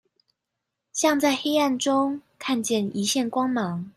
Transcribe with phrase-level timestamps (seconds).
[0.91, 3.87] 像在黑暗中看見一線光芒